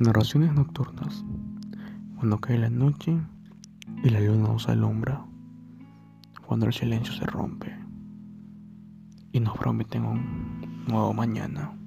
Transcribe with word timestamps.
Narraciones 0.00 0.54
nocturnas. 0.54 1.26
Cuando 2.16 2.38
cae 2.38 2.56
la 2.56 2.70
noche 2.70 3.20
y 4.02 4.08
la 4.08 4.18
luna 4.18 4.48
nos 4.48 4.66
alumbra. 4.66 5.26
Cuando 6.46 6.64
el 6.64 6.72
silencio 6.72 7.12
se 7.12 7.26
rompe 7.26 7.76
y 9.30 9.40
nos 9.40 9.58
prometen 9.58 10.06
un 10.06 10.84
nuevo 10.88 11.12
mañana. 11.12 11.78